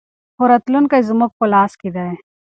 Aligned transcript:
خو 0.35 0.43
راتلونکی 0.51 1.01
زموږ 1.09 1.31
په 1.39 1.45
لاس 1.53 1.71
کې 1.81 1.89
دی. 1.95 2.09